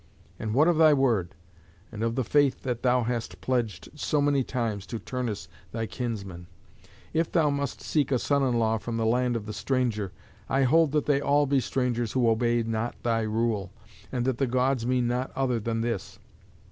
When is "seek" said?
7.81-8.11